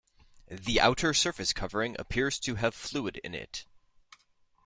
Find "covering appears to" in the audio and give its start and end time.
1.53-2.55